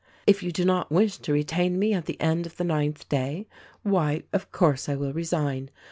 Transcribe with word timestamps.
If 0.25 0.41
you 0.41 0.51
do 0.51 0.65
not 0.65 0.89
wish 0.91 1.19
to 1.19 1.31
retain 1.31 1.77
me 1.77 1.93
at 1.93 2.07
the 2.07 2.19
end 2.19 2.47
of 2.47 2.57
the 2.57 2.63
ninth 2.63 3.07
day, 3.07 3.45
why, 3.83 4.23
of 4.33 4.51
course, 4.51 4.89
I 4.89 4.95
will 4.95 5.13
resign. 5.13 5.69